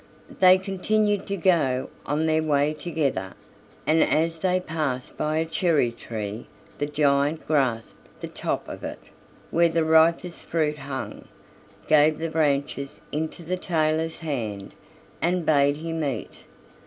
They 0.39 0.57
continued 0.57 1.27
to 1.27 1.37
go 1.37 1.91
on 2.07 2.25
their 2.25 2.41
way 2.41 2.73
together, 2.73 3.35
and 3.85 4.01
as 4.01 4.39
they 4.39 4.59
passed 4.59 5.15
by 5.15 5.37
a 5.37 5.45
cherry 5.45 5.91
tree 5.91 6.47
the 6.79 6.87
giant 6.87 7.45
grasped 7.45 8.07
the 8.19 8.27
top 8.27 8.67
of 8.67 8.83
it, 8.83 8.97
where 9.51 9.69
the 9.69 9.85
ripest 9.85 10.45
fruit 10.45 10.79
hung, 10.79 11.25
gave 11.85 12.17
the 12.17 12.31
branches 12.31 12.99
into 13.11 13.43
the 13.43 13.57
tailor's 13.57 14.17
hand, 14.17 14.73
and 15.21 15.45
bade 15.45 15.77
him 15.77 16.03
eat. 16.03 16.45